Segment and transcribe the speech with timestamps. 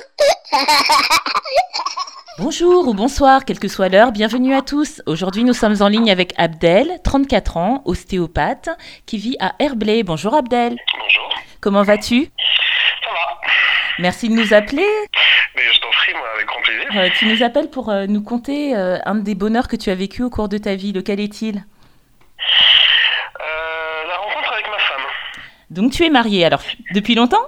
[2.38, 5.02] Bonjour ou bonsoir, quelle que soit l'heure, bienvenue à tous.
[5.06, 8.68] Aujourd'hui, nous sommes en ligne avec Abdel, 34 ans, ostéopathe,
[9.06, 10.04] qui vit à Herblay.
[10.04, 10.76] Bonjour Abdel.
[11.00, 13.40] Bonjour, Comment vas-tu ça va
[13.98, 14.86] Merci de nous appeler.
[15.56, 16.77] Mais je t'en prie, moi, avec grand plaisir.
[16.77, 16.77] Euh,
[17.18, 20.22] tu nous appelles pour euh, nous conter euh, un des bonheurs que tu as vécu
[20.22, 20.92] au cours de ta vie.
[20.92, 21.56] Lequel est-il?
[23.40, 25.02] Euh, la rencontre avec ma femme.
[25.70, 26.62] Donc tu es marié, alors
[26.94, 27.46] depuis longtemps?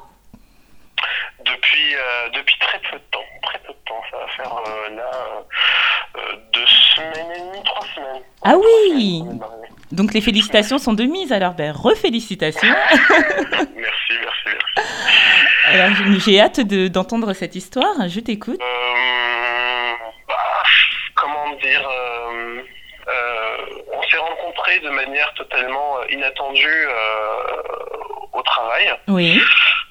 [1.45, 3.24] Depuis, euh, depuis très peu de temps.
[3.42, 4.02] Très peu de temps.
[4.10, 5.10] Ça va faire euh, là
[6.16, 8.22] euh, euh, deux semaines et demie, trois semaines.
[8.42, 9.22] Ah oui.
[9.92, 12.68] Donc les félicitations sont de mise, alors ben refélicitations.
[13.00, 14.88] Merci, merci, merci.
[15.72, 18.60] Alors j'ai- hâte de- d'entendre cette histoire, je t'écoute.
[18.60, 19.29] Euh,
[21.79, 22.62] euh,
[23.09, 23.57] euh,
[23.93, 26.87] On s'est rencontrés de manière totalement euh, inattendue
[28.32, 28.93] au travail.
[29.09, 29.40] Oui,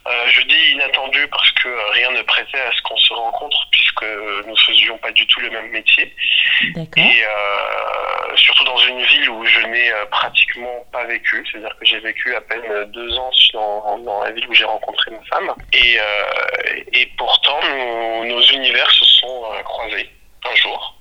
[0.07, 4.05] Euh, je dis inattendu parce que rien ne prêtait à ce qu'on se rencontre puisque
[4.47, 6.15] nous faisions pas du tout le même métier.
[6.73, 7.03] D'accord.
[7.03, 11.99] et euh, surtout dans une ville où je n'ai pratiquement pas vécu, c'est-à-dire que j'ai
[11.99, 15.53] vécu à peine deux ans dans, dans la ville où j'ai rencontré ma femme.
[15.73, 20.09] Et, euh, et pourtant nos, nos univers se sont croisés
[20.49, 20.95] un jour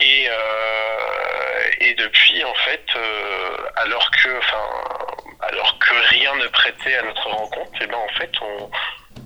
[0.00, 6.96] et, euh, et depuis en fait euh, alors que enfin alors que rien ne prêtait
[6.96, 8.70] à notre rencontre et ben en fait on,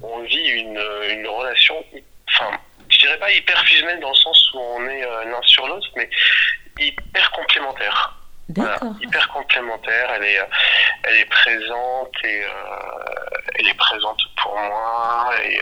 [0.03, 1.85] on vit une, une relation
[2.29, 2.51] enfin
[2.89, 5.89] je dirais pas hyper fusionnelle dans le sens où on est euh, l'un sur l'autre
[5.97, 6.09] mais
[6.79, 8.15] hyper complémentaire
[8.57, 10.11] voilà, hyper complémentaire.
[10.17, 10.45] Elle est, euh,
[11.05, 12.49] elle est présente et euh,
[13.57, 15.61] elle est présente pour moi et,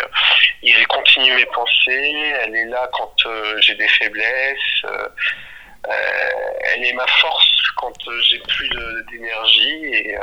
[1.16, 2.32] continue mes pensées.
[2.44, 4.84] Elle est là quand euh, j'ai des faiblesses.
[4.84, 5.08] euh,
[5.88, 5.92] euh,
[6.74, 7.92] elle est ma force quand
[8.28, 8.68] j'ai plus
[9.10, 10.16] d'énergie et,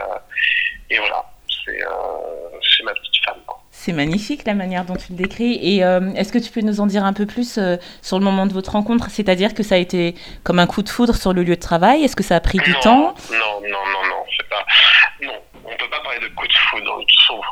[0.90, 1.25] et voilà.
[1.66, 3.38] C'est ma petite femme.
[3.72, 5.53] C'est magnifique la manière dont tu le décris.
[5.62, 5.78] Et
[6.17, 7.57] est-ce que tu peux nous en dire un peu plus
[8.01, 9.09] sur le moment de votre rencontre?
[9.09, 12.03] C'est-à-dire que ça a été comme un coup de foudre sur le lieu de travail?
[12.03, 13.16] Est-ce que ça a pris du temps?
[13.31, 14.66] Non, non, non, non, c'est pas.
[15.22, 17.00] Non, on peut pas parler de coup de foudre.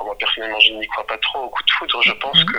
[0.04, 2.02] Moi personnellement, je n'y crois pas trop au coup de foudre.
[2.04, 2.46] Je pense Mhm.
[2.46, 2.58] que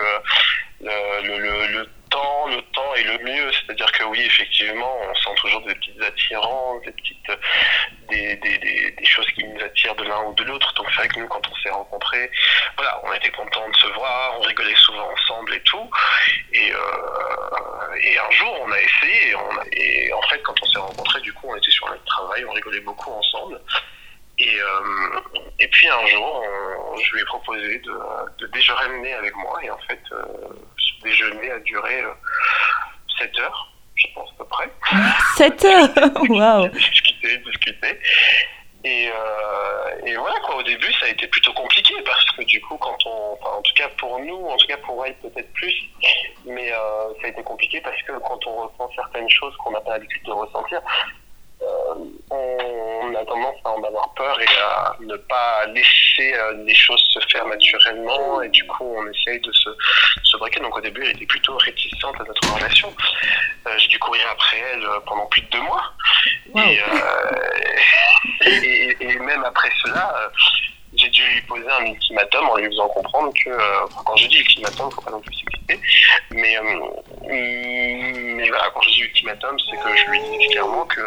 [0.82, 3.50] le, le, le, le temps, le temps est le mieux.
[3.52, 7.32] C'est-à-dire que oui, effectivement, on sent toujours des petites attirances, des petites,
[8.10, 10.72] des, des, des, choses qui nous attirent de l'un ou de l'autre.
[10.74, 12.30] Donc c'est vrai que nous, quand on s'est rencontrés,
[12.76, 15.90] voilà, on était contents de se voir, on rigolait souvent ensemble et tout.
[16.52, 19.30] Et, euh, et un jour, on a essayé.
[19.72, 22.44] Et, on en fait, quand on s'est rencontrés, du coup, on était sur notre travail,
[22.44, 23.60] on rigolait beaucoup ensemble.
[24.38, 25.20] Et, euh,
[25.62, 27.98] et puis un jour, on- je lui ai proposé de,
[28.38, 29.58] de déjeuner avec moi.
[29.62, 30.24] Et en fait, euh,
[30.76, 32.02] ce déjeuner a duré
[33.18, 34.70] 7 heures, je pense à peu près.
[35.36, 35.88] 7 heures
[36.30, 37.98] Waouh discuter, discuter.
[38.84, 42.60] Et, euh, et voilà quoi, au début ça a été plutôt compliqué parce que du
[42.62, 45.52] coup quand on, enfin, en tout cas pour nous, en tout cas pour elle peut-être
[45.52, 45.72] plus,
[46.44, 49.80] mais euh, ça a été compliqué parce que quand on ressent certaines choses qu'on n'a
[49.82, 51.06] pas l'habitude de ressentir, euh,
[52.34, 57.04] on a tendance à en avoir peur et à ne pas laisser euh, les choses
[57.10, 59.70] se faire naturellement et du coup on essaye de se,
[60.22, 60.60] se braquer.
[60.60, 62.92] Donc au début elle était plutôt réticente à notre relation.
[63.66, 65.92] Euh, J'ai dû courir après elle euh, pendant plus de deux mois.
[66.54, 67.30] Et, euh,
[68.46, 70.28] et, et- et même après cela, euh,
[70.94, 74.38] j'ai dû lui poser un ultimatum en lui faisant comprendre que, euh, quand je dis
[74.40, 75.80] ultimatum, faut pas non plus s'exciter,
[76.30, 76.62] mais, euh,
[77.22, 81.00] mais voilà, quand je dis ultimatum, c'est que je lui dis clairement que,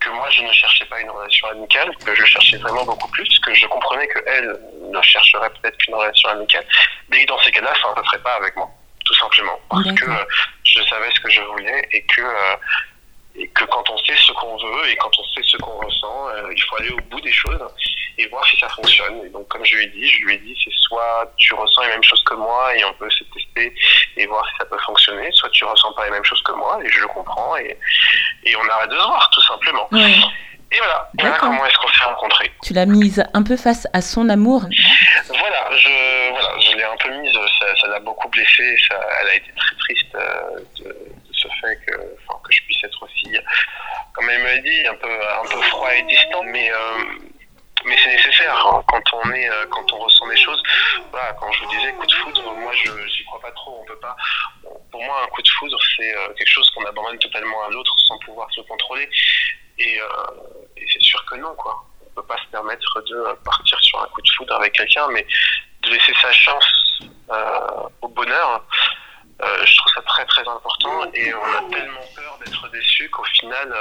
[0.00, 3.38] que moi je ne cherchais pas une relation amicale, que je cherchais vraiment beaucoup plus,
[3.40, 4.58] que je comprenais que elle
[4.90, 6.64] ne chercherait peut-être qu'une relation amicale,
[7.08, 8.68] mais que dans ces cas-là, ça ne serait pas avec moi,
[9.04, 10.24] tout simplement, parce que euh,
[10.64, 12.56] je savais ce que je voulais et que euh,
[13.36, 16.28] et que quand on sait ce qu'on veut et quand on sait ce qu'on ressent,
[16.30, 17.60] euh, il faut aller au bout des choses
[18.20, 19.24] et voir si ça fonctionne.
[19.24, 21.82] Et donc, comme je lui ai dit, je lui ai dit, c'est soit tu ressens
[21.82, 23.74] les mêmes choses que moi et on peut se tester
[24.16, 26.78] et voir si ça peut fonctionner, soit tu ressens pas les mêmes choses que moi
[26.84, 27.78] et je le comprends et,
[28.44, 29.88] et on arrête de se voir, tout simplement.
[29.92, 30.14] Ouais.
[30.72, 32.52] Et voilà, voilà comment est-ce qu'on s'est rencontrés?
[32.62, 34.62] Tu l'as mise un peu face à son amour.
[35.26, 37.36] Voilà, je, voilà, je l'ai un peu mise,
[37.80, 41.76] ça, l'a beaucoup blessée, ça, elle a été très triste euh, de, de ce fait
[41.86, 43.36] que, que je puisse être aussi,
[44.12, 47.04] comme elle me l'a dit, un peu, un peu froid et distant, mais, euh,
[47.84, 50.62] mais c'est nécessaire hein, quand on est, euh, quand on ressent des choses.
[51.10, 53.84] Voilà, quand je vous disais coup de foudre, moi je j'y crois pas trop, on
[53.84, 54.16] peut pas.
[54.90, 57.94] Pour moi, un coup de foudre, c'est euh, quelque chose qu'on abandonne totalement à l'autre
[58.06, 59.08] sans pouvoir se contrôler,
[59.78, 60.06] et, euh,
[60.76, 61.82] et c'est sûr que non, quoi.
[62.06, 65.26] On peut pas se permettre de partir sur un coup de foudre avec quelqu'un, mais
[65.82, 67.00] de laisser sa chance
[68.02, 68.64] au bonheur,
[69.40, 73.72] je trouve ça très très important et on a tellement peur d'être déçu qu'au final,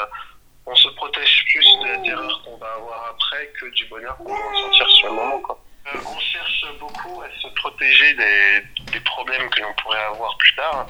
[0.70, 4.34] on se protège plus de la terreur qu'on va avoir après que du bonheur qu'on
[4.34, 5.40] va sentir sur le moment.
[5.40, 5.60] Quoi.
[5.88, 10.56] Euh, on cherche beaucoup à se protéger des, des problèmes que l'on pourrait avoir plus
[10.56, 10.86] tard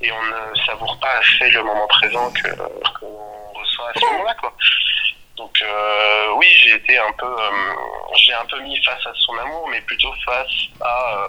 [0.00, 2.48] et on ne savoure pas assez le moment présent que
[3.00, 4.34] qu'on reçoit à ce moment-là.
[4.34, 4.52] Quoi.
[5.36, 7.50] Donc euh, oui, j'ai été un peu, euh,
[8.16, 11.28] j'ai un peu mis face à son amour, mais plutôt face à, euh,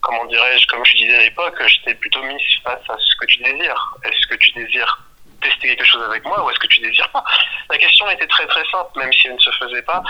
[0.00, 3.42] comment dirais-je, comme je disais à l'époque, j'étais plutôt mis face à ce que tu
[3.42, 3.96] désires.
[4.04, 5.09] Est-ce que tu désires
[5.40, 7.24] tester quelque chose avec moi ou est-ce que tu désires pas?
[7.70, 10.02] La question était très très simple, même si elle ne se faisait pas.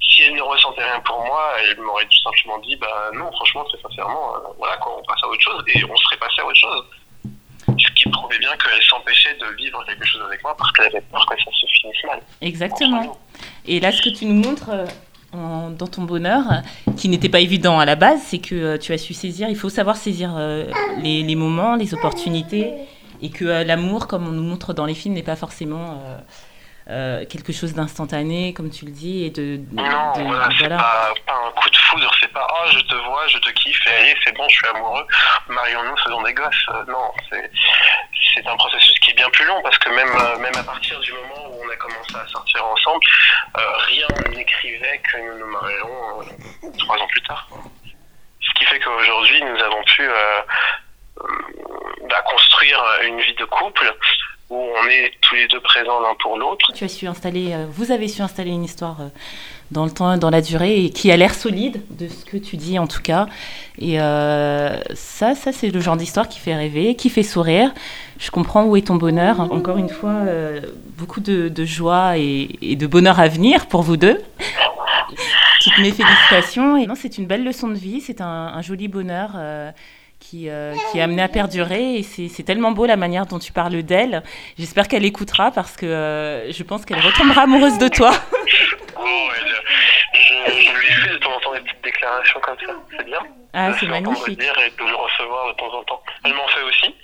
[0.00, 3.64] Si elle ne ressentait rien pour moi, elle m'aurait tout simplement dit, bah non, franchement,
[3.64, 6.46] très sincèrement, euh, voilà quoi, on passe à autre chose et on serait passé à
[6.46, 6.84] autre chose.
[7.78, 11.00] Ce qui prouvait bien qu'elle s'empêchait de vivre quelque chose avec moi parce qu'elle avait
[11.02, 12.20] peur que ça se finisse mal.
[12.40, 13.18] Exactement.
[13.66, 14.86] Et là, ce que tu nous montres euh,
[15.32, 18.78] en- dans ton bonheur, euh, qui n'était pas évident à la base, c'est que euh,
[18.78, 20.64] tu as su saisir, il faut savoir saisir euh,
[21.02, 22.72] les, les moments, les opportunités,
[23.22, 26.18] et que euh, l'amour, comme on nous montre dans les films, n'est pas forcément euh,
[26.88, 29.56] euh, quelque chose d'instantané, comme tu le dis, et de...
[29.58, 32.66] de- Non, de- voilà, de- c'est pas, pas un coup de foudre, c'est pas oh
[32.72, 35.06] je te vois, je te kiffe, et allez, c'est bon, je suis amoureux,
[35.48, 36.66] marions-nous, faisons des gosses.
[36.70, 40.62] Euh, non, c'est un processus qui est bien plus long parce que même, même à
[40.62, 43.04] partir du moment où on a commencé à sortir ensemble,
[43.88, 44.06] rien
[44.36, 47.48] n'écrivait que nous nous marions trois ans plus tard.
[48.40, 50.08] Ce qui fait qu'aujourd'hui, nous avons pu
[52.10, 53.94] bah, construire une vie de couple
[54.50, 56.72] où on est tous les deux présents l'un pour l'autre.
[56.74, 59.08] Tu as su installer, euh, vous avez su installer une histoire euh,
[59.70, 62.56] dans le temps, dans la durée, et qui a l'air solide de ce que tu
[62.56, 63.26] dis en tout cas.
[63.78, 67.72] Et euh, ça, ça c'est le genre d'histoire qui fait rêver, qui fait sourire.
[68.18, 69.40] Je comprends où est ton bonheur.
[69.40, 70.24] Encore une fois,
[70.98, 74.20] beaucoup de, joie et, de bonheur à venir pour vous deux.
[75.62, 76.76] Toutes mes félicitations.
[76.76, 78.00] Et non, c'est une belle leçon de vie.
[78.02, 79.30] C'est un, joli bonheur.
[80.20, 83.52] Qui, euh, qui est amené à perdurer et c'est tellement beau la manière dont tu
[83.52, 84.22] parles d'elle.
[84.58, 88.12] J'espère qu'elle écoutera parce que euh, je pense qu'elle retombera amoureuse de toi.
[89.02, 89.54] Oh, elle,
[90.12, 93.20] je, je lui fais de temps en temps des petites déclarations comme ça, c'est bien.
[93.54, 94.38] Ah, c'est magnifique.
[94.38, 96.02] dire et de le recevoir de temps en temps.
[96.24, 96.94] Elle m'en fait aussi.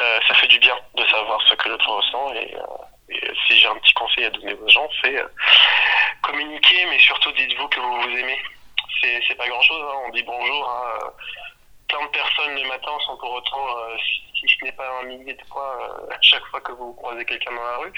[0.00, 3.58] Euh, ça fait du bien de savoir ce que l'autre ressent et, euh, et si
[3.58, 5.26] j'ai un petit conseil à donner aux gens, c'est euh,
[6.22, 8.38] communiquer, mais surtout dites-vous que vous vous aimez.
[9.26, 9.98] C'est pas grand-chose, hein.
[10.06, 11.10] on dit bonjour à euh,
[11.90, 13.96] plein de personnes le matin sans pour autant, euh,
[14.34, 17.24] si, ce n'est pas un millier de fois, euh, à chaque fois que vous croisez
[17.24, 17.92] quelqu'un dans la rue,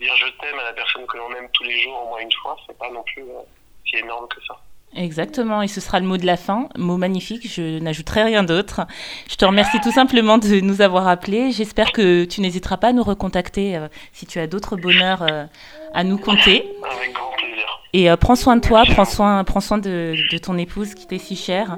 [0.00, 2.32] dire je t'aime à la personne que l'on aime tous les jours au moins une
[2.32, 3.42] fois, c'est pas non plus euh,
[3.84, 4.58] si énorme que ça.
[4.96, 8.80] Exactement, et ce sera le mot de la fin, mot magnifique, je n'ajouterai rien d'autre.
[9.28, 11.52] Je te remercie tout simplement de nous avoir appelés.
[11.52, 15.44] J'espère que tu n'hésiteras pas à nous recontacter euh, si tu as d'autres bonheurs euh,
[15.92, 16.64] à nous conter.
[16.90, 17.80] Avec grand plaisir.
[17.92, 21.06] Et euh, prends soin de toi, prends soin, prends soin de, de ton épouse qui
[21.06, 21.76] t'est si chère.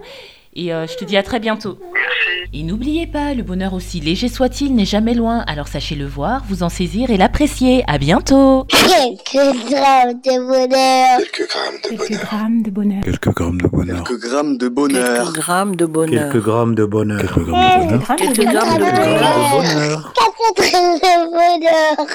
[0.54, 1.78] Et euh, je te dis à très bientôt.
[1.92, 2.50] Merci.
[2.52, 5.44] Et n'oubliez pas, le bonheur aussi léger soit-il n'est jamais loin.
[5.46, 7.84] Alors sachez le voir, vous en saisir et l'apprécier.
[7.86, 8.66] À bientôt.
[8.68, 11.18] Quelques grammes de bonheur.
[11.18, 12.24] Quelques grammes de Quelques bonheur.
[12.24, 13.04] grammes de bonheur.
[13.04, 15.04] Quelques grammes de bonheur.
[15.14, 16.32] Quelques grammes de bonheur.
[16.32, 17.20] Quelques grammes de bonheur.
[17.20, 17.56] Quelques grammes de bonheur.
[17.56, 18.16] Quelques grammes de bonheur.
[18.16, 19.22] Quelques grammes de Quelques bonheur.
[19.22, 20.12] grammes de bonheur.
[20.14, 22.06] Quatre grammes de bonheur.